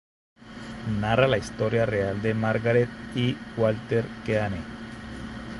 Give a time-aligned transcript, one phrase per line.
[1.03, 4.57] Narra la historia real de Margaret y Walter Keane.